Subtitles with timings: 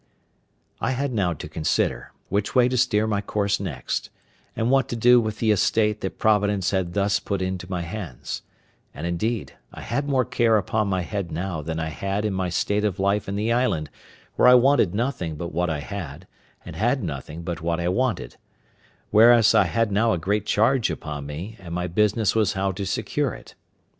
[0.79, 4.09] I had now to consider which way to steer my course next,
[4.55, 8.41] and what to do with the estate that Providence had thus put into my hands;
[8.95, 12.49] and, indeed, I had more care upon my head now than I had in my
[12.49, 13.91] state of life in the island
[14.37, 16.25] where I wanted nothing but what I had,
[16.65, 18.37] and had nothing but what I wanted;
[19.11, 22.87] whereas I had now a great charge upon me, and my business was how to
[22.87, 23.53] secure it.